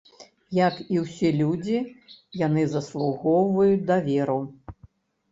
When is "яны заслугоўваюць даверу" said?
2.41-4.39